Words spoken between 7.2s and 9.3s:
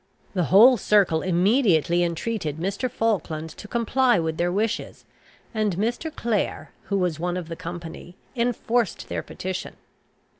of the company, enforced their